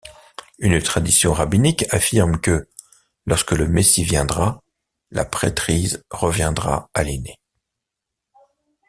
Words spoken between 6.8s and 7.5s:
à l'aîné.